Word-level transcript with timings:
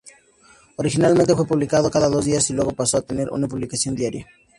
Originalmente 0.77 1.35
fue 1.35 1.45
publicado 1.45 1.91
cada 1.91 2.09
dos 2.09 2.25
días, 2.25 2.49
y 2.49 2.53
luego 2.53 2.71
pasó 2.71 2.97
a 2.97 3.01
tener 3.03 3.29
una 3.29 3.47
publicación 3.47 3.93
diaria. 3.93 4.25